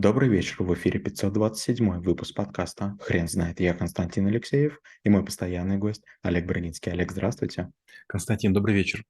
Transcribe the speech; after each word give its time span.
Добрый 0.00 0.28
вечер, 0.28 0.62
в 0.62 0.72
эфире 0.74 1.00
527 1.00 1.98
выпуск 2.02 2.32
подкаста 2.32 2.96
«Хрен 3.00 3.26
знает». 3.26 3.58
Я 3.58 3.74
Константин 3.74 4.28
Алексеев 4.28 4.78
и 5.02 5.08
мой 5.08 5.24
постоянный 5.24 5.76
гость 5.76 6.04
Олег 6.22 6.46
Брагинский. 6.46 6.92
Олег, 6.92 7.10
здравствуйте. 7.10 7.72
Константин, 8.06 8.52
добрый 8.52 8.76
вечер. 8.76 9.02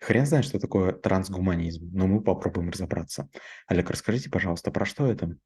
Хрен 0.00 0.24
знает, 0.24 0.44
что 0.44 0.60
такое 0.60 0.92
трансгуманизм, 0.92 1.90
но 1.92 2.06
мы 2.06 2.22
попробуем 2.22 2.70
разобраться. 2.70 3.28
Олег, 3.66 3.90
расскажите, 3.90 4.30
пожалуйста, 4.30 4.70
про 4.70 4.86
что 4.86 5.10
это? 5.10 5.36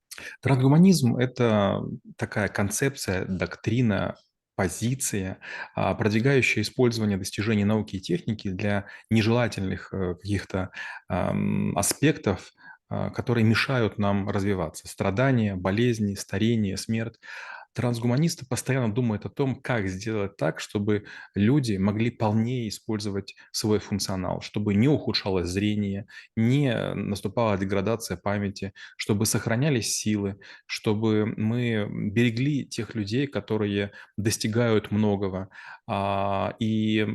Трансгуманизм– 0.42 1.16
это 1.16 1.82
такая 2.18 2.48
концепция, 2.48 3.24
доктрина, 3.24 4.16
позиция, 4.54 5.38
а, 5.74 5.94
продвигающая 5.94 6.62
использование 6.62 7.16
достижений 7.16 7.64
науки 7.64 7.96
и 7.96 8.00
техники 8.02 8.50
для 8.50 8.84
нежелательных 9.08 9.94
э, 9.94 10.14
каких-то 10.16 10.72
аспектов, 11.08 12.52
которые 12.90 13.44
мешают 13.44 13.98
нам 13.98 14.28
развиваться. 14.28 14.88
Страдания, 14.88 15.54
болезни, 15.56 16.14
старение, 16.14 16.76
смерть. 16.76 17.18
Трансгуманисты 17.72 18.44
постоянно 18.46 18.92
думают 18.92 19.26
о 19.26 19.28
том, 19.28 19.54
как 19.54 19.86
сделать 19.88 20.36
так, 20.36 20.58
чтобы 20.58 21.04
люди 21.36 21.76
могли 21.76 22.10
полнее 22.10 22.68
использовать 22.68 23.36
свой 23.52 23.78
функционал, 23.78 24.40
чтобы 24.40 24.74
не 24.74 24.88
ухудшалось 24.88 25.48
зрение, 25.48 26.06
не 26.34 26.74
наступала 26.94 27.56
деградация 27.56 28.16
памяти, 28.16 28.72
чтобы 28.96 29.24
сохранялись 29.24 29.94
силы, 29.94 30.40
чтобы 30.66 31.26
мы 31.36 31.86
берегли 31.88 32.66
тех 32.66 32.96
людей, 32.96 33.28
которые 33.28 33.92
достигают 34.16 34.90
многого. 34.90 35.48
А, 35.86 36.56
и 36.58 37.06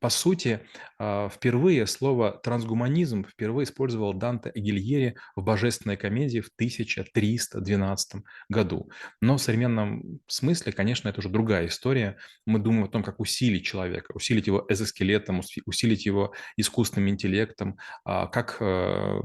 по 0.00 0.08
сути, 0.08 0.60
а, 0.98 1.28
впервые 1.28 1.86
слово 1.86 2.32
«трансгуманизм» 2.42 3.24
впервые 3.24 3.64
использовал 3.64 4.14
Данте 4.14 4.50
Агильери 4.50 5.16
в 5.34 5.42
«Божественной 5.42 5.96
комедии» 5.96 6.40
в 6.40 6.50
1312 6.54 8.22
году. 8.48 8.90
Но 9.20 9.36
в 9.36 9.42
современном 9.42 10.20
смысле, 10.26 10.72
конечно, 10.72 11.08
это 11.08 11.20
уже 11.20 11.28
другая 11.28 11.66
история. 11.66 12.16
Мы 12.46 12.58
думаем 12.58 12.84
о 12.84 12.88
том, 12.88 13.02
как 13.02 13.20
усилить 13.20 13.64
человека, 13.64 14.12
усилить 14.14 14.46
его 14.46 14.64
эзоскелетом, 14.68 15.42
усилить 15.66 16.06
его 16.06 16.34
искусственным 16.56 17.10
интеллектом, 17.10 17.78
а, 18.04 18.26
как 18.26 18.56
э, 18.60 19.20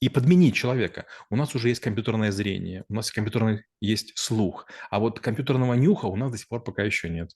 и 0.00 0.08
подменить 0.08 0.54
человека. 0.54 1.06
У 1.30 1.36
нас 1.36 1.54
уже 1.54 1.68
есть 1.68 1.80
компьютерное 1.80 2.32
зрение, 2.32 2.84
у 2.88 2.94
нас 2.94 3.10
компьютерный 3.10 3.64
есть 3.80 4.18
слух, 4.18 4.66
а 4.90 4.98
вот 4.98 5.20
компьютерного 5.20 5.74
нюха 5.74 6.06
у 6.06 6.16
нас 6.16 6.32
до 6.32 6.38
сих 6.38 6.48
пор 6.48 6.64
пока 6.64 6.82
еще 6.82 7.08
нет. 7.08 7.30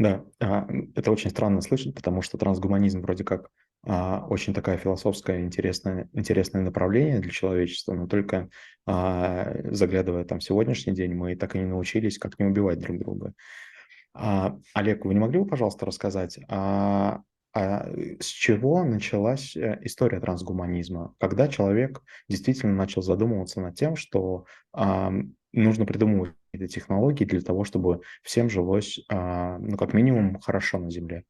Да, 0.00 0.24
а, 0.40 0.66
это 0.94 1.12
очень 1.12 1.28
странно 1.28 1.60
слышать, 1.60 1.94
потому 1.94 2.22
что 2.22 2.38
трансгуманизм 2.38 3.02
вроде 3.02 3.22
как 3.22 3.50
а, 3.86 4.24
очень 4.30 4.54
такая 4.54 4.78
философская 4.78 5.42
интересное, 5.42 6.08
интересное 6.14 6.62
направление 6.62 7.18
для 7.18 7.30
человечества, 7.30 7.92
но 7.92 8.06
только 8.06 8.48
а, 8.86 9.52
заглядывая 9.64 10.24
там 10.24 10.40
сегодняшний 10.40 10.94
день, 10.94 11.12
мы 11.12 11.36
так 11.36 11.54
и 11.54 11.58
не 11.58 11.66
научились 11.66 12.18
как 12.18 12.38
не 12.38 12.46
убивать 12.46 12.78
друг 12.78 12.98
друга. 12.98 13.34
Олег, 14.14 15.04
вы 15.04 15.12
не 15.12 15.20
могли 15.20 15.38
бы, 15.40 15.46
пожалуйста, 15.46 15.84
рассказать, 15.84 16.40
а, 16.48 17.20
а 17.52 17.86
с 18.20 18.26
чего 18.26 18.82
началась 18.84 19.54
э, 19.54 19.80
история 19.82 20.20
трансгуманизма? 20.20 21.14
Когда 21.18 21.46
человек 21.46 22.00
действительно 22.26 22.72
начал 22.72 23.02
задумываться 23.02 23.60
над 23.60 23.74
тем, 23.74 23.96
что 23.96 24.46
нужно 25.52 25.86
придумывать 25.86 26.34
какие-то 26.52 26.72
технологии 26.72 27.24
для 27.24 27.40
того, 27.40 27.64
чтобы 27.64 28.02
всем 28.22 28.50
жилось, 28.50 29.00
а, 29.08 29.58
ну, 29.58 29.76
как 29.76 29.94
минимум, 29.94 30.40
хорошо 30.40 30.78
на 30.78 30.90
Земле. 30.90 31.24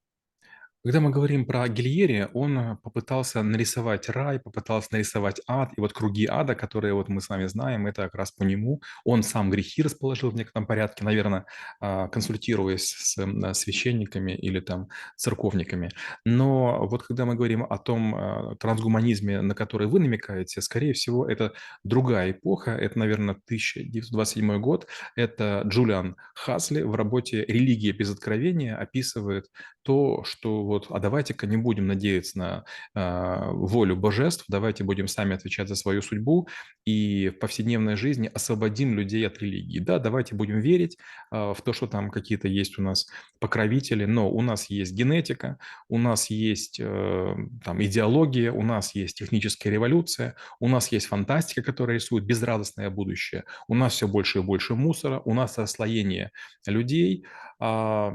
Когда 0.83 1.01
мы 1.01 1.11
говорим 1.11 1.45
про 1.45 1.69
Гильери, 1.69 2.29
он 2.33 2.59
э, 2.59 2.77
попытался 2.83 3.43
нарисовать 3.43 4.09
рай, 4.09 4.41
попытался 4.41 4.89
нарисовать 4.93 5.39
ад, 5.47 5.73
и 5.77 5.81
вот 5.81 5.93
круги 5.93 6.25
ада, 6.25 6.55
которые 6.55 6.95
вот 6.95 7.09
мы 7.09 7.21
с 7.21 7.29
вами 7.29 7.45
знаем, 7.45 7.87
это 7.87 8.05
как 8.05 8.15
раз 8.15 8.33
по 8.33 8.45
нему. 8.45 8.81
Он 9.05 9.23
сам 9.23 9.51
грехи 9.51 9.83
расположил 9.83 10.31
в 10.31 10.37
некотором 10.37 10.67
порядке, 10.67 11.05
наверное, 11.05 11.45
а, 11.81 12.09
консультируясь 12.09 12.89
с 12.89 13.55
священниками 13.55 14.33
или 14.33 14.61
там 14.61 14.89
церковниками. 15.17 15.91
Но 16.25 16.87
вот 16.87 17.03
когда 17.03 17.27
мы 17.27 17.35
говорим 17.35 17.63
о 17.63 17.77
том 17.77 18.15
э, 18.15 18.57
трансгуманизме, 18.57 19.43
на 19.43 19.55
который 19.55 19.87
вы 19.87 20.01
намекаете, 20.01 20.63
скорее 20.63 20.95
всего, 20.95 21.29
это 21.29 21.53
другая 21.85 22.31
эпоха, 22.31 22.71
это, 22.71 22.99
наверное, 22.99 23.35
1927 23.35 24.59
год, 24.61 24.87
это 25.15 25.63
Джулиан 25.67 26.17
Хасли 26.35 26.81
в 26.83 26.95
работе 26.95 27.45
«Религия 27.45 27.93
без 27.93 28.11
откровения» 28.11 28.79
описывает 28.79 29.51
то, 29.83 30.25
что 30.25 30.70
вот, 30.71 30.87
а 30.91 31.01
давайте-ка 31.01 31.49
не 31.49 31.57
будем 31.57 31.89
надеяться 31.89 32.39
на 32.39 32.65
э, 32.95 33.51
волю 33.51 33.97
божеств, 33.97 34.45
давайте 34.47 34.85
будем 34.85 35.09
сами 35.09 35.35
отвечать 35.35 35.69
за 35.69 35.75
свою 35.75 36.01
судьбу 36.01 36.47
и 36.85 37.31
в 37.31 37.41
повседневной 37.41 37.97
жизни 37.97 38.31
освободим 38.33 38.95
людей 38.95 39.27
от 39.27 39.39
религии. 39.39 39.81
Да, 39.81 39.99
давайте 39.99 40.37
будем 40.37 40.61
верить 40.61 40.97
э, 41.33 41.55
в 41.57 41.61
то, 41.65 41.73
что 41.73 41.89
там 41.89 42.11
какие-то 42.11 42.47
есть 42.47 42.79
у 42.79 42.83
нас 42.83 43.09
покровители, 43.41 44.05
но 44.05 44.31
у 44.31 44.43
нас 44.43 44.71
есть 44.71 44.95
генетика, 44.95 45.59
у 45.89 45.99
нас 45.99 46.31
есть 46.31 46.79
э, 46.79 47.35
там 47.65 47.83
идеология, 47.83 48.53
у 48.53 48.63
нас 48.63 48.95
есть 48.95 49.19
техническая 49.19 49.73
революция, 49.73 50.37
у 50.61 50.69
нас 50.69 50.93
есть 50.93 51.07
фантастика, 51.07 51.65
которая 51.65 51.97
рисует 51.97 52.25
безрадостное 52.25 52.91
будущее, 52.91 53.43
у 53.67 53.75
нас 53.75 53.95
все 53.95 54.07
больше 54.07 54.39
и 54.39 54.43
больше 54.43 54.77
мусора, 54.77 55.21
у 55.25 55.35
нас 55.35 55.59
расслоение 55.59 56.31
людей, 56.65 57.25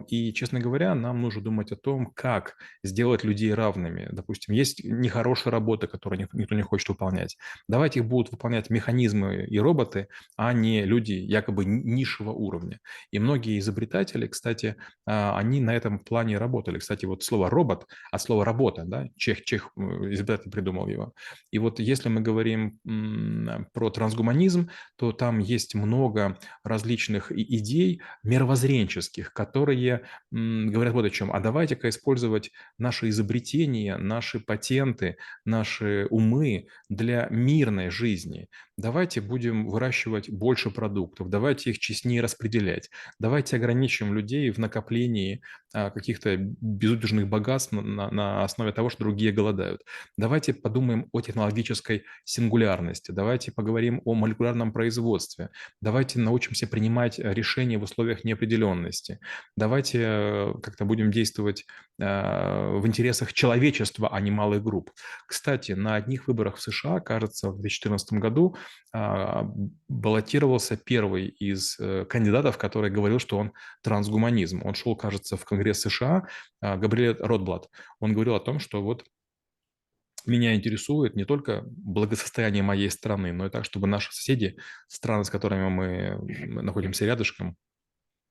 и, 0.07 0.33
честно 0.33 0.59
говоря, 0.59 0.95
нам 0.95 1.21
нужно 1.21 1.41
думать 1.41 1.71
о 1.71 1.75
том, 1.75 2.07
как 2.07 2.45
как 2.45 2.55
сделать 2.83 3.23
людей 3.23 3.53
равными. 3.53 4.09
Допустим, 4.11 4.53
есть 4.53 4.83
нехорошая 4.83 5.51
работа, 5.51 5.87
которую 5.87 6.27
никто 6.33 6.55
не 6.55 6.61
хочет 6.61 6.89
выполнять. 6.89 7.37
Давайте 7.67 7.99
их 7.99 8.05
будут 8.07 8.31
выполнять 8.31 8.69
механизмы 8.69 9.45
и 9.45 9.59
роботы, 9.59 10.07
а 10.37 10.53
не 10.53 10.83
люди 10.85 11.13
якобы 11.13 11.65
низшего 11.65 12.31
уровня. 12.31 12.79
И 13.11 13.19
многие 13.19 13.59
изобретатели, 13.59 14.27
кстати, 14.27 14.75
а, 15.05 15.37
они 15.37 15.61
на 15.61 15.75
этом 15.75 15.99
плане 15.99 16.37
работали. 16.37 16.79
Кстати, 16.79 17.05
вот 17.05 17.23
слово 17.23 17.49
«робот» 17.49 17.87
от 18.11 18.21
слова 18.21 18.43
«работа», 18.43 18.83
да, 18.85 19.07
чех, 19.15 19.43
чех 19.43 19.69
э, 19.77 19.81
изобретатель 20.13 20.51
придумал 20.51 20.87
его. 20.87 21.13
И 21.51 21.59
вот 21.59 21.79
если 21.79 22.09
мы 22.09 22.21
говорим 22.21 22.79
про 23.73 23.89
трансгуманизм, 23.89 24.69
то 24.97 25.11
там 25.11 25.39
есть 25.39 25.75
много 25.75 26.37
различных 26.63 27.31
идей 27.31 28.01
мировоззренческих, 28.23 29.31
которые 29.35 30.01
говорят 30.31 30.93
вот 30.93 31.05
о 31.05 31.09
чем. 31.09 31.31
А 31.31 31.39
давайте-ка 31.41 31.89
использовать 31.89 32.51
наши 32.77 33.09
изобретения, 33.09 33.97
наши 33.97 34.39
патенты, 34.39 35.17
наши 35.43 36.07
умы 36.09 36.67
для 36.89 37.27
мирной 37.29 37.89
жизни. 37.89 38.47
Давайте 38.77 39.21
будем 39.21 39.67
выращивать 39.67 40.29
больше 40.29 40.69
продуктов, 40.69 41.29
давайте 41.29 41.69
их 41.69 41.79
честнее 41.79 42.21
распределять, 42.21 42.89
давайте 43.19 43.55
ограничим 43.55 44.13
людей 44.13 44.49
в 44.51 44.57
накоплении 44.57 45.41
а, 45.73 45.91
каких-то 45.91 46.35
безудержных 46.37 47.29
богатств 47.29 47.71
на, 47.71 48.11
на 48.11 48.43
основе 48.43 48.73
того, 48.73 48.89
что 48.89 49.03
другие 49.05 49.31
голодают. 49.31 49.81
Давайте 50.17 50.53
подумаем 50.53 51.07
о 51.13 51.21
технологической 51.21 52.03
сингулярности, 52.25 53.11
давайте 53.11 53.53
поговорим 53.53 54.01
о 54.03 54.13
молекулярном 54.13 54.73
производстве, 54.73 55.51
давайте 55.81 56.19
научимся 56.19 56.67
принимать 56.67 57.17
решения 57.17 57.77
в 57.77 57.83
условиях 57.83 58.25
неопределенности, 58.25 59.19
давайте 59.55 59.99
э, 60.01 60.53
как-то 60.61 60.85
будем 60.85 61.11
действовать 61.11 61.65
а, 62.01 62.71
в 62.77 62.85
интересах 62.87 63.31
человечества, 63.31 64.09
а 64.11 64.19
не 64.19 64.29
малых 64.29 64.61
групп. 64.61 64.91
Кстати, 65.27 65.71
на 65.71 65.95
одних 65.95 66.27
выборах 66.27 66.57
в 66.57 66.61
США, 66.61 66.99
кажется, 66.99 67.51
в 67.51 67.59
2014 67.59 68.13
году 68.13 68.57
а, 68.93 69.49
баллотировался 69.87 70.75
первый 70.75 71.27
из 71.27 71.79
э, 71.79 72.05
кандидатов, 72.05 72.57
который 72.57 72.91
говорил, 72.91 73.19
что 73.19 73.37
он 73.37 73.53
трансгуманизм. 73.81 74.61
Он 74.65 74.73
шел, 74.73 74.95
кажется, 74.95 75.37
в 75.37 75.45
Конгресс 75.45 75.81
США, 75.81 76.27
а, 76.59 76.75
Габриэль 76.75 77.17
Ротблад. 77.19 77.69
Он 77.99 78.13
говорил 78.13 78.35
о 78.35 78.41
том, 78.41 78.59
что 78.59 78.81
вот 78.83 79.05
меня 80.25 80.55
интересует 80.55 81.15
не 81.15 81.23
только 81.23 81.63
благосостояние 81.65 82.63
моей 82.63 82.89
страны, 82.89 83.31
но 83.31 83.45
и 83.45 83.49
так, 83.49 83.63
чтобы 83.63 83.87
наши 83.87 84.11
соседи, 84.11 84.57
страны, 84.87 85.23
с 85.23 85.29
которыми 85.29 85.69
мы 85.69 86.61
находимся 86.61 87.05
рядышком, 87.05 87.55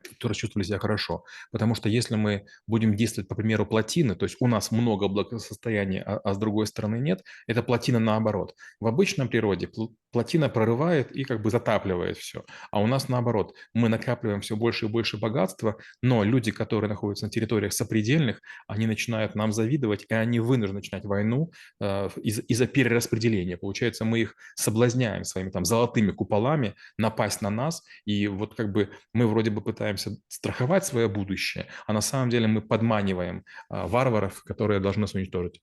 которые 0.09 0.37
чувствовали 0.37 0.67
себя 0.67 0.79
хорошо. 0.79 1.25
Потому 1.51 1.75
что 1.75 1.89
если 1.89 2.17
мы 2.17 2.47
будем 2.67 2.95
действовать 2.95 3.29
по 3.29 3.35
примеру 3.35 3.67
плотины, 3.67 4.15
то 4.15 4.25
есть 4.25 4.37
у 4.41 4.47
нас 4.47 4.71
много 4.71 5.09
благосостояния, 5.09 6.03
а, 6.03 6.19
а 6.19 6.35
с 6.35 6.39
другой 6.39 6.67
стороны 6.67 6.97
нет, 6.97 7.23
это 7.47 7.63
плотина 7.63 7.99
наоборот. 7.99 8.55
В 8.81 8.87
обычном 8.87 9.29
природе 9.29 9.67
плотина 10.15 10.49
прорывает 10.49 11.11
и 11.11 11.25
как 11.25 11.43
бы 11.43 11.51
затапливает 11.51 12.17
все. 12.17 12.45
А 12.71 12.81
у 12.81 12.87
нас 12.87 13.09
наоборот, 13.09 13.53
мы 13.75 13.89
накапливаем 13.89 14.41
все 14.43 14.55
больше 14.55 14.87
и 14.87 14.89
больше 14.89 15.19
богатства, 15.19 15.77
но 16.03 16.23
люди, 16.23 16.53
которые 16.53 16.89
находятся 16.89 17.27
на 17.27 17.33
территориях 17.33 17.73
сопредельных, 17.73 18.41
они 18.69 18.87
начинают 18.87 19.35
нам 19.35 19.51
завидовать, 19.53 20.07
и 20.09 20.15
они 20.15 20.39
вынуждены 20.39 20.79
начинать 20.79 21.05
войну 21.05 21.51
э, 21.81 22.11
из- 22.23 22.43
из-за 22.47 22.69
перераспределения. 22.69 23.57
Получается, 23.57 24.05
мы 24.05 24.21
их 24.21 24.37
соблазняем 24.55 25.25
своими 25.25 25.51
там 25.51 25.65
золотыми 25.65 26.13
куполами 26.13 26.75
напасть 26.97 27.43
на 27.43 27.51
нас, 27.51 27.83
и 28.05 28.29
вот 28.29 28.55
как 28.55 28.71
бы 28.71 28.91
мы 29.13 29.27
вроде 29.27 29.51
бы 29.51 29.63
пытаемся 29.63 30.13
страховать 30.29 30.87
свое 30.87 31.09
будущее, 31.09 31.67
а 31.89 31.93
на 31.93 32.01
самом 32.01 32.31
деле 32.31 32.47
мы 32.47 32.63
подманиваем 32.63 33.39
э, 33.39 33.43
варваров, 33.87 34.45
которые 34.45 34.79
должны 34.79 35.01
нас 35.01 35.15
уничтожить. 35.15 35.61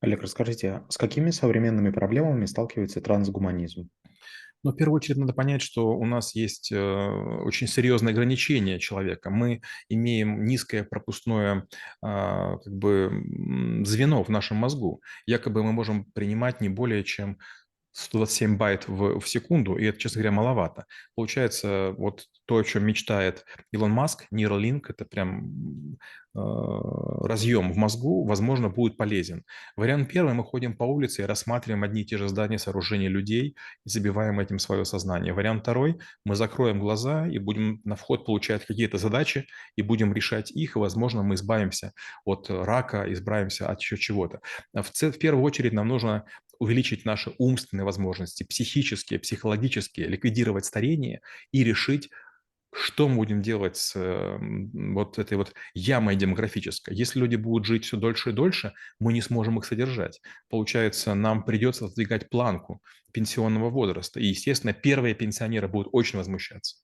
Олег, 0.00 0.22
расскажите, 0.22 0.82
с 0.88 0.96
какими 0.96 1.30
современными 1.30 1.90
проблемами 1.90 2.46
сталкивается 2.46 3.00
трансгуманизм? 3.00 3.88
Но 4.64 4.72
в 4.72 4.76
первую 4.76 4.96
очередь 4.96 5.18
надо 5.18 5.34
понять, 5.34 5.60
что 5.60 5.90
у 5.90 6.06
нас 6.06 6.34
есть 6.34 6.72
э, 6.72 6.76
очень 6.78 7.68
серьезные 7.68 8.12
ограничения 8.12 8.78
человека. 8.78 9.28
Мы 9.28 9.60
имеем 9.90 10.46
низкое 10.46 10.84
пропускное 10.84 11.66
а, 12.02 12.56
как 12.56 12.72
бы, 12.72 13.12
звено 13.84 14.24
в 14.24 14.30
нашем 14.30 14.56
мозгу. 14.56 15.02
Якобы 15.26 15.62
мы 15.62 15.72
можем 15.72 16.06
принимать 16.14 16.62
не 16.62 16.70
более 16.70 17.04
чем 17.04 17.38
127 17.92 18.56
байт 18.56 18.88
в, 18.88 19.20
в 19.20 19.28
секунду, 19.28 19.76
и 19.76 19.84
это, 19.84 19.98
честно 19.98 20.20
говоря, 20.20 20.36
маловато. 20.36 20.86
Получается, 21.14 21.94
вот 21.96 22.24
то, 22.46 22.56
о 22.56 22.64
чем 22.64 22.84
мечтает 22.86 23.44
Илон 23.70 23.92
Маск, 23.92 24.26
Neuralink, 24.32 24.86
это 24.88 25.04
прям 25.04 25.98
разъем 26.34 27.72
в 27.72 27.76
мозгу, 27.76 28.24
возможно, 28.24 28.68
будет 28.68 28.96
полезен. 28.96 29.44
Вариант 29.76 30.10
первый, 30.10 30.34
мы 30.34 30.44
ходим 30.44 30.76
по 30.76 30.84
улице 30.84 31.22
и 31.22 31.24
рассматриваем 31.24 31.84
одни 31.84 32.02
и 32.02 32.04
те 32.04 32.18
же 32.18 32.28
здания, 32.28 32.58
сооружения 32.58 33.08
людей 33.08 33.56
и 33.84 33.88
забиваем 33.88 34.40
этим 34.40 34.58
свое 34.58 34.84
сознание. 34.84 35.32
Вариант 35.32 35.62
второй, 35.62 35.98
мы 36.24 36.34
закроем 36.34 36.80
глаза 36.80 37.28
и 37.28 37.38
будем 37.38 37.80
на 37.84 37.96
вход 37.96 38.26
получать 38.26 38.66
какие-то 38.66 38.98
задачи 38.98 39.46
и 39.76 39.82
будем 39.82 40.12
решать 40.12 40.50
их, 40.50 40.76
и, 40.76 40.78
возможно, 40.78 41.22
мы 41.22 41.36
избавимся 41.36 41.92
от 42.24 42.50
рака, 42.50 43.04
избавимся 43.12 43.68
от 43.68 43.80
еще 43.80 43.96
чего-то. 43.96 44.40
В, 44.72 44.90
в 44.90 45.18
первую 45.18 45.44
очередь 45.44 45.72
нам 45.72 45.88
нужно 45.88 46.24
увеличить 46.58 47.04
наши 47.04 47.32
умственные 47.38 47.84
возможности, 47.84 48.44
психические, 48.44 49.20
психологические, 49.20 50.08
ликвидировать 50.08 50.64
старение 50.64 51.20
и 51.52 51.64
решить, 51.64 52.10
что 52.74 53.08
мы 53.08 53.16
будем 53.16 53.40
делать 53.40 53.76
с 53.76 53.94
вот 54.40 55.18
этой 55.18 55.36
вот 55.36 55.54
ямой 55.74 56.16
демографической? 56.16 56.94
Если 56.94 57.20
люди 57.20 57.36
будут 57.36 57.66
жить 57.66 57.84
все 57.84 57.96
дольше 57.96 58.30
и 58.30 58.32
дольше, 58.32 58.72
мы 58.98 59.12
не 59.12 59.20
сможем 59.20 59.58
их 59.58 59.64
содержать. 59.64 60.20
Получается, 60.50 61.14
нам 61.14 61.44
придется 61.44 61.86
сдвигать 61.86 62.28
планку 62.28 62.82
пенсионного 63.12 63.70
возраста. 63.70 64.18
И, 64.18 64.26
естественно, 64.26 64.72
первые 64.72 65.14
пенсионеры 65.14 65.68
будут 65.68 65.88
очень 65.92 66.18
возмущаться. 66.18 66.78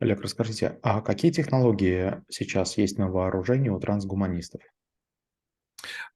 Олег, 0.00 0.20
расскажите, 0.20 0.78
а 0.82 1.00
какие 1.00 1.30
технологии 1.30 2.22
сейчас 2.28 2.76
есть 2.78 2.98
на 2.98 3.08
вооружении 3.08 3.70
у 3.70 3.80
трансгуманистов? 3.80 4.62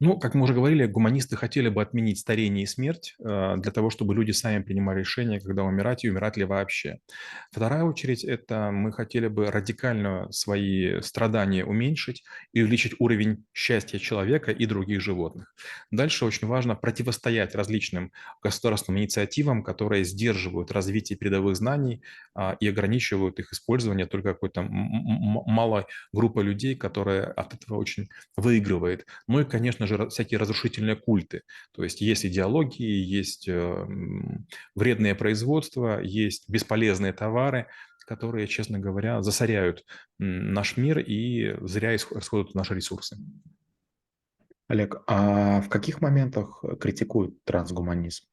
Ну, 0.01 0.19
как 0.19 0.35
мы 0.35 0.45
уже 0.45 0.55
говорили, 0.55 0.87
гуманисты 0.87 1.37
хотели 1.37 1.69
бы 1.69 1.81
отменить 1.81 2.19
старение 2.19 2.65
и 2.65 2.67
смерть 2.67 3.15
э, 3.19 3.57
для 3.57 3.73
того, 3.73 3.91
чтобы 3.91 4.15
люди 4.15 4.33
сами 4.33 4.63
принимали 4.63 5.01
решение, 5.01 5.41
когда 5.41 5.63
умирать 5.63 6.05
и 6.05 6.11
умирать 6.11 6.37
ли 6.37 6.45
вообще. 6.45 6.99
Вторая 7.51 7.85
очередь– 7.85 8.25
это 8.25 8.71
мы 8.73 8.93
хотели 8.93 9.29
бы 9.29 9.47
радикально 9.51 10.31
свои 10.33 11.01
страдания 11.01 11.65
уменьшить 11.65 12.25
и 12.53 12.63
увеличить 12.63 12.95
уровень 12.99 13.45
счастья 13.53 13.99
человека 13.99 14.51
и 14.51 14.67
других 14.67 15.01
животных. 15.01 15.55
Дальше 15.91 16.25
очень 16.25 16.49
важно 16.49 16.75
противостоять 16.75 17.55
различным 17.55 18.13
государственным 18.43 19.01
инициативам, 19.01 19.63
которые 19.63 20.05
сдерживают 20.05 20.73
развитие 20.73 21.17
передовых 21.17 21.57
знаний 21.57 22.03
а, 22.35 22.57
и 22.59 22.69
ограничивают 22.69 23.39
их 23.39 23.53
использование 23.53 24.07
только 24.07 24.33
какой-то 24.33 24.63
малой 24.63 25.85
группы 26.13 26.43
людей, 26.43 26.75
которая 26.75 27.27
от 27.27 27.55
этого 27.55 27.79
очень 27.79 28.09
выигрывает. 28.37 29.07
Ну 29.29 29.41
и, 29.41 29.45
конечно 29.45 29.84
же, 29.87 30.09
всякие 30.09 30.39
разрушительные 30.39 30.97
культы. 30.97 31.43
То 31.73 31.83
есть 31.85 32.01
есть 32.01 32.25
идеологии, 32.27 33.05
есть 33.05 33.49
эм, 33.49 34.47
вредное 34.75 35.15
производство, 35.15 36.01
есть 36.01 36.49
бесполезные 36.49 37.13
товары, 37.13 37.67
которые, 38.07 38.47
честно 38.47 38.79
говоря, 38.79 39.23
засоряют 39.23 39.85
наш 40.19 40.77
мир 40.77 40.99
и 40.99 41.57
зря 41.67 41.97
расходуют 42.11 42.55
наши 42.55 42.75
ресурсы. 42.75 43.17
Олег, 44.69 45.03
а 45.07 45.61
в 45.61 45.69
каких 45.69 46.01
моментах 46.01 46.63
критикуют 46.81 47.43
трансгуманизм? 47.45 48.25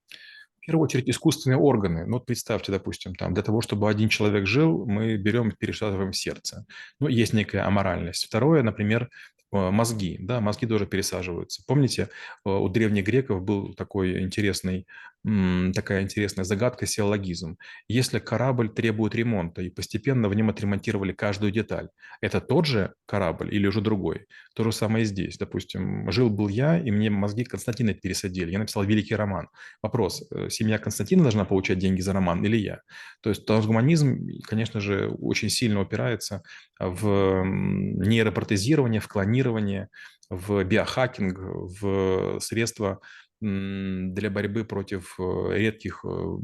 В 0.62 0.66
первую 0.66 0.86
очередь 0.86 1.10
искусственные 1.10 1.58
органы. 1.58 2.06
Ну, 2.06 2.14
вот 2.18 2.26
представьте, 2.26 2.72
допустим, 2.72 3.16
там, 3.16 3.34
для 3.34 3.42
того, 3.42 3.62
чтобы 3.62 3.90
один 3.90 4.10
человек 4.10 4.46
жил, 4.46 4.86
мы 4.86 5.18
берем 5.18 5.50
и 5.50 5.56
пересаживаем 5.56 6.14
сердце. 6.14 6.66
Ну, 7.00 7.08
есть 7.08 7.34
некая 7.34 7.66
аморальность. 7.66 8.26
Второе, 8.26 8.62
например, 8.62 9.10
мозги, 9.58 10.18
да, 10.20 10.40
мозги 10.40 10.66
тоже 10.68 10.86
пересаживаются. 10.86 11.64
Помните, 11.68 12.10
э, 12.46 12.50
у 12.50 12.70
древних 12.70 13.06
греков 13.06 13.42
был 13.44 13.74
такой 13.74 14.22
интересный, 14.22 14.88
такая 15.24 16.02
интересная 16.02 16.46
загадка, 16.46 16.86
силлогизм. 16.86 17.58
Если 17.88 18.20
корабль 18.20 18.70
требует 18.70 19.14
ремонта 19.16 19.62
и 19.62 19.70
постепенно 19.70 20.30
в 20.30 20.34
нем 20.34 20.50
отремонтировали 20.50 21.14
каждую 21.14 21.52
деталь, 21.52 21.90
это 22.22 22.42
тот 22.42 22.66
же 22.66 22.94
корабль 23.06 23.54
или 23.54 23.68
уже 23.68 23.82
другой? 23.82 24.26
То 24.56 24.64
же 24.64 24.72
самое 24.72 25.04
и 25.04 25.06
здесь. 25.06 25.38
Допустим, 25.38 26.12
жил-был 26.12 26.48
я, 26.48 26.80
и 26.80 26.90
мне 26.92 27.10
мозги 27.10 27.44
Константина 27.44 27.94
пересадили. 27.94 28.52
Я 28.52 28.60
написал 28.60 28.84
великий 28.84 29.16
роман. 29.16 29.50
Вопрос, 29.84 30.24
э, 30.32 30.50
семья 30.50 30.80
Константина 30.80 31.24
должна 31.24 31.46
получать 31.46 31.78
деньги 31.78 32.02
за 32.02 32.14
роман 32.14 32.44
или 32.44 32.58
я? 32.58 32.82
То 33.22 33.30
есть 33.30 33.46
трансгуманизм, 33.46 34.28
конечно 34.44 34.80
же, 34.82 35.10
очень 35.10 35.50
сильно 35.50 35.82
упирается 35.82 36.42
в 36.80 37.44
нейропротезирование, 37.46 39.02
в 39.02 39.08
клонирование, 39.08 39.90
в 40.30 40.64
биохакинг, 40.64 41.38
в 41.40 42.40
средства 42.40 43.00
для 43.42 44.30
борьбы 44.30 44.66
против 44.66 45.20
э, 45.20 45.24
редких 45.58 46.06
э, 46.06 46.38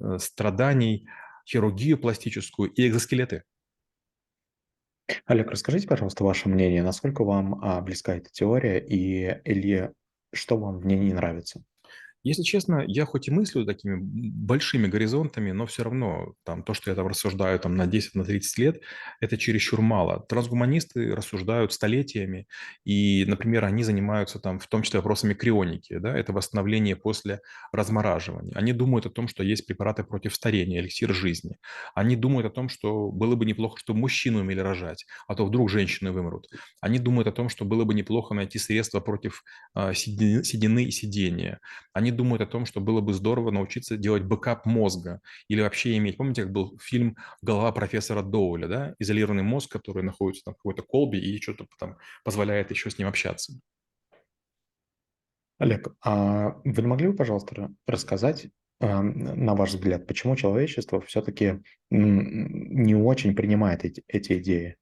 э, 0.00 0.18
страданий, 0.18 1.08
хирургию 1.48 1.98
пластическую 1.98 2.70
и 2.70 2.86
экзоскелеты. 2.86 3.44
Олег, 5.24 5.50
расскажите, 5.50 5.88
пожалуйста, 5.88 6.24
ваше 6.24 6.48
мнение, 6.48 6.82
насколько 6.82 7.24
вам 7.24 7.60
а, 7.62 7.80
близка 7.80 8.16
эта 8.16 8.28
теория 8.30 8.78
и 8.78 9.40
или 9.44 9.92
что 10.34 10.58
вам 10.58 10.80
в 10.80 10.86
ней 10.86 10.98
не 10.98 11.14
нравится? 11.14 11.62
Если 12.26 12.42
честно, 12.42 12.82
я 12.88 13.04
хоть 13.04 13.28
и 13.28 13.30
мыслю 13.30 13.64
такими 13.64 13.98
большими 14.00 14.88
горизонтами, 14.88 15.52
но 15.52 15.64
все 15.64 15.84
равно 15.84 16.34
там, 16.44 16.64
то, 16.64 16.74
что 16.74 16.90
я 16.90 16.96
там 16.96 17.06
рассуждаю 17.06 17.60
там, 17.60 17.76
на 17.76 17.86
10, 17.86 18.16
на 18.16 18.24
30 18.24 18.58
лет, 18.58 18.80
это 19.20 19.38
чересчур 19.38 19.80
мало. 19.80 20.26
Трансгуманисты 20.28 21.14
рассуждают 21.14 21.72
столетиями, 21.72 22.48
и, 22.84 23.24
например, 23.28 23.64
они 23.64 23.84
занимаются 23.84 24.40
там, 24.40 24.58
в 24.58 24.66
том 24.66 24.82
числе 24.82 24.98
вопросами 24.98 25.34
крионики, 25.34 25.98
да, 25.98 26.18
это 26.18 26.32
восстановление 26.32 26.96
после 26.96 27.42
размораживания. 27.70 28.56
Они 28.56 28.72
думают 28.72 29.06
о 29.06 29.10
том, 29.10 29.28
что 29.28 29.44
есть 29.44 29.64
препараты 29.64 30.02
против 30.02 30.34
старения, 30.34 30.80
эликсир 30.80 31.14
жизни. 31.14 31.58
Они 31.94 32.16
думают 32.16 32.48
о 32.48 32.50
том, 32.50 32.68
что 32.68 33.12
было 33.12 33.36
бы 33.36 33.44
неплохо, 33.44 33.78
чтобы 33.78 34.00
мужчины 34.00 34.40
умели 34.40 34.58
рожать, 34.58 35.06
а 35.28 35.36
то 35.36 35.46
вдруг 35.46 35.70
женщины 35.70 36.10
вымрут. 36.10 36.48
Они 36.80 36.98
думают 36.98 37.28
о 37.28 37.32
том, 37.32 37.48
что 37.48 37.64
было 37.64 37.84
бы 37.84 37.94
неплохо 37.94 38.34
найти 38.34 38.58
средства 38.58 38.98
против 38.98 39.44
э, 39.76 39.94
седины 39.94 40.82
и 40.82 40.90
сидения. 40.90 41.60
Они 41.92 42.15
думают 42.16 42.42
о 42.42 42.46
том, 42.46 42.66
что 42.66 42.80
было 42.80 43.00
бы 43.00 43.12
здорово 43.12 43.50
научиться 43.50 43.96
делать 43.96 44.24
backup 44.24 44.66
мозга 44.66 45.20
или 45.48 45.60
вообще 45.60 45.96
иметь... 45.96 46.16
Помните, 46.16 46.42
как 46.42 46.52
был 46.52 46.78
фильм 46.82 47.16
«Голова 47.42 47.72
профессора 47.72 48.22
Доуля», 48.22 48.68
да? 48.68 48.94
Изолированный 48.98 49.42
мозг, 49.42 49.70
который 49.70 50.02
находится 50.02 50.44
там 50.44 50.54
в 50.54 50.58
какой-то 50.58 50.82
колбе 50.82 51.18
и 51.18 51.40
что-то 51.40 51.66
там 51.78 51.96
позволяет 52.24 52.70
еще 52.70 52.90
с 52.90 52.98
ним 52.98 53.08
общаться. 53.08 53.52
Олег, 55.58 55.94
а 56.04 56.60
вы 56.64 56.82
не 56.82 56.88
могли 56.88 57.08
бы, 57.08 57.14
пожалуйста, 57.14 57.70
рассказать, 57.86 58.48
на 58.78 59.54
ваш 59.54 59.70
взгляд, 59.70 60.06
почему 60.06 60.36
человечество 60.36 61.00
все-таки 61.00 61.62
не 61.90 62.94
очень 62.94 63.34
принимает 63.34 63.84
эти, 63.84 64.02
эти 64.06 64.38
идеи? 64.38 64.76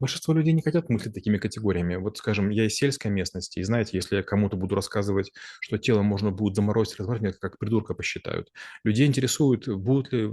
Большинство 0.00 0.34
людей 0.34 0.52
не 0.52 0.62
хотят 0.62 0.88
мыслить 0.88 1.14
такими 1.14 1.38
категориями. 1.38 1.96
Вот, 1.96 2.18
скажем, 2.18 2.50
я 2.50 2.66
из 2.66 2.74
сельской 2.74 3.10
местности, 3.10 3.58
и 3.58 3.62
знаете, 3.62 3.96
если 3.96 4.16
я 4.16 4.22
кому-то 4.22 4.56
буду 4.56 4.74
рассказывать, 4.74 5.32
что 5.60 5.78
тело 5.78 6.02
можно 6.02 6.30
будет 6.30 6.56
заморозить, 6.56 6.98
разморозить, 6.98 7.22
меня 7.22 7.32
как 7.40 7.58
придурка 7.58 7.94
посчитают. 7.94 8.52
Людей 8.84 9.06
интересует, 9.06 9.68
будут 9.68 10.12
ли, 10.12 10.30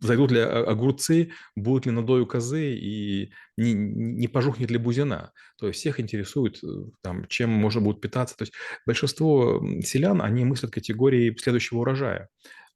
зайдут 0.00 0.30
ли 0.30 0.40
огурцы, 0.40 1.32
будут 1.56 1.86
ли 1.86 1.92
надою 1.92 2.26
козы 2.26 2.74
и 2.74 3.32
не, 3.56 3.74
не 3.74 4.28
пожухнет 4.28 4.70
ли 4.70 4.78
бузина. 4.78 5.32
То 5.58 5.68
есть 5.68 5.80
всех 5.80 6.00
интересует, 6.00 6.62
э, 6.62 6.66
там, 7.02 7.26
чем 7.28 7.50
можно 7.50 7.80
будет 7.80 8.00
питаться. 8.00 8.36
То 8.36 8.42
есть 8.42 8.52
большинство 8.86 9.62
селян, 9.82 10.22
они 10.22 10.44
мыслят 10.44 10.72
категории 10.72 11.36
следующего 11.38 11.80
урожая. 11.80 12.28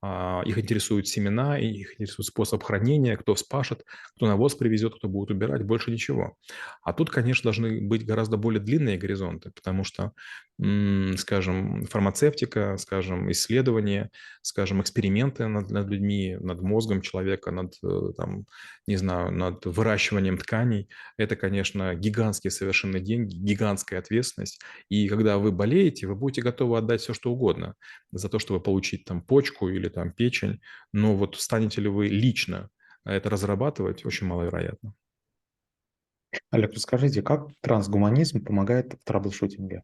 А, 0.07 0.43
их 0.45 0.59
интересуют 0.59 1.09
семена, 1.09 1.59
их 1.59 1.95
интересует 1.95 2.27
способ 2.27 2.63
хранения, 2.63 3.17
кто 3.17 3.35
спашет, 3.37 3.87
кто 4.15 4.27
навоз 4.27 4.55
привезет, 4.55 4.95
кто 4.95 5.09
будет 5.09 5.31
убирать, 5.31 5.63
больше 5.63 5.91
ничего. 5.91 6.37
А 6.83 6.93
тут, 6.93 7.09
конечно, 7.09 7.45
должны 7.45 7.81
быть 7.81 8.05
гораздо 8.05 8.37
более 8.37 8.61
длинные 8.61 8.99
горизонты, 8.99 9.51
потому 9.51 9.83
что 9.83 10.13
скажем, 11.17 11.85
фармацевтика, 11.87 12.77
скажем, 12.79 13.31
исследования, 13.33 14.11
скажем, 14.41 14.81
эксперименты 14.81 15.49
над, 15.49 15.71
над 15.71 15.89
людьми, 15.89 16.37
над 16.39 16.61
мозгом 16.61 17.01
человека, 17.01 17.51
над, 17.51 17.75
э, 17.83 18.13
там, 18.17 18.47
не 18.87 18.97
знаю, 18.97 19.33
над 19.33 19.67
выращиванием 19.67 20.39
тканей. 20.39 20.89
Это, 21.17 21.35
конечно, 21.35 21.97
гигантские 21.97 22.53
совершенно 22.53 23.01
деньги, 23.01 23.35
гигантская 23.35 23.99
ответственность. 23.99 24.61
И 24.89 25.09
когда 25.09 25.39
вы 25.39 25.51
болеете, 25.51 26.07
вы 26.07 26.15
будете 26.15 26.43
готовы 26.43 26.79
отдать 26.79 27.01
все, 27.01 27.15
что 27.15 27.33
угодно 27.33 27.75
за 28.13 28.29
то, 28.29 28.39
чтобы 28.39 28.61
получить 28.61 29.05
там 29.05 29.23
почку 29.23 29.69
или 29.69 29.89
там 29.95 30.13
печень. 30.13 30.61
Но 30.93 31.17
вот 31.17 31.37
станете 31.37 31.81
ли 31.81 31.89
вы 31.89 32.09
лично 32.09 32.71
это 33.05 33.31
разрабатывать, 33.31 34.05
очень 34.05 34.27
маловероятно. 34.27 34.95
Олег, 36.51 36.73
расскажите, 36.73 37.23
как 37.23 37.49
трансгуманизм 37.61 38.45
помогает 38.45 38.95
в 38.95 39.05
troubleshooting 39.05 39.74
е? 39.74 39.83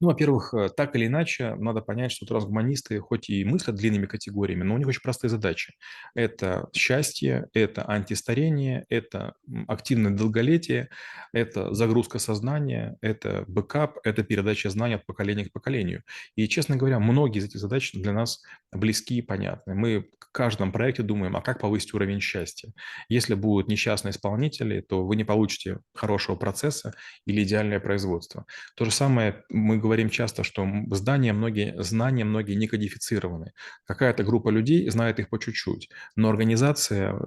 Ну, 0.00 0.08
во-первых, 0.08 0.54
э, 0.54 0.70
так 0.74 0.96
или 0.96 1.06
иначе, 1.06 1.54
надо 1.56 1.82
понять, 1.82 2.12
что 2.12 2.24
трансгуманисты 2.24 2.98
хоть 3.00 3.28
и 3.28 3.44
мыслят 3.44 3.76
длинными 3.76 4.06
категориями, 4.06 4.62
но 4.62 4.74
у 4.74 4.78
них 4.78 4.86
очень 4.88 5.02
простые 5.02 5.30
задачи. 5.30 5.74
Это 6.14 6.68
счастье, 6.74 7.48
это 7.52 7.86
антистарение, 7.86 8.86
это 8.88 9.34
активное 9.68 10.12
долголетие, 10.12 10.88
это 11.32 11.74
загрузка 11.74 12.18
сознания, 12.18 12.96
это 13.02 13.44
backup, 13.46 13.98
это 14.02 14.22
передача 14.22 14.70
знаний 14.70 14.94
от 14.94 15.04
поколения 15.04 15.44
к 15.44 15.52
поколению. 15.52 16.02
И, 16.34 16.48
честно 16.48 16.76
говоря, 16.76 16.98
многие 16.98 17.38
из 17.40 17.44
этих 17.44 17.60
задач 17.60 17.92
для 17.92 18.12
нас 18.12 18.42
близки 18.72 19.18
и 19.18 19.22
понятны. 19.22 19.74
Мы 19.74 20.08
в 20.18 20.32
каждом 20.32 20.72
проекте 20.72 21.02
думаем, 21.02 21.36
а 21.36 21.42
как 21.42 21.60
повысить 21.60 21.92
уровень 21.92 22.20
счастья? 22.20 22.72
Если 23.08 23.34
будут 23.34 23.68
несчастные 23.68 24.12
исполнители, 24.12 24.80
то 24.80 25.04
вы 25.04 25.16
не 25.16 25.24
получите 25.24 25.80
хорошего 25.94 26.36
процесса 26.36 26.94
или 27.26 27.42
идеальное 27.42 27.80
производство. 27.80 28.46
То 28.76 28.84
же 28.84 28.90
самое 28.92 29.44
мы 29.48 29.76
говорим 29.76 29.89
говорим 29.90 30.08
часто, 30.08 30.44
что 30.44 30.64
здания 30.92 31.32
многие, 31.32 31.74
знания 31.82 32.24
многие 32.24 32.54
не 32.54 32.68
кодифицированы. 32.68 33.52
Какая-то 33.86 34.22
группа 34.22 34.48
людей 34.48 34.88
знает 34.88 35.18
их 35.18 35.28
по 35.28 35.38
чуть-чуть, 35.38 35.88
но 36.14 36.28
организация 36.28 37.18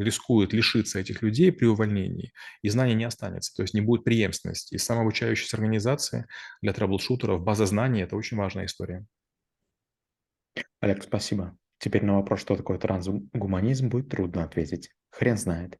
рискует 0.00 0.52
лишиться 0.52 0.98
этих 0.98 1.22
людей 1.22 1.52
при 1.52 1.66
увольнении, 1.66 2.32
и 2.62 2.70
знаний 2.70 2.94
не 2.94 3.04
останется, 3.04 3.54
то 3.54 3.62
есть 3.62 3.72
не 3.72 3.80
будет 3.80 4.02
преемственности. 4.02 4.74
И 4.74 4.78
самообучающаяся 4.78 5.56
организация 5.56 6.26
для 6.60 6.72
трэблшутеров, 6.72 7.40
база 7.40 7.66
знаний– 7.66 8.02
это 8.02 8.16
очень 8.16 8.36
важная 8.36 8.64
история. 8.64 9.06
Олег, 10.80 11.04
спасибо. 11.04 11.56
Теперь 11.78 12.04
на 12.04 12.16
вопрос, 12.16 12.40
что 12.40 12.56
такое 12.56 12.78
трансгуманизм, 12.78 13.90
будет 13.90 14.08
трудно 14.08 14.42
ответить. 14.42 14.90
Хрен 15.10 15.36
знает. 15.36 15.78